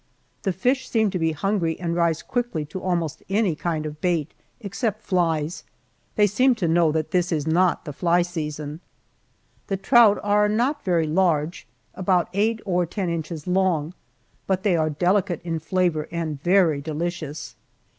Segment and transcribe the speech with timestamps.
[0.41, 4.33] The fish seem to be hungry and rise quickly to almost any kind of bait
[4.59, 5.63] except flies.
[6.15, 8.79] They seem to know that this is not the fly season.
[9.67, 13.93] The trout are not very large, about eight and ten inches long,
[14.47, 17.55] but they are delicate in flavor and very delicious.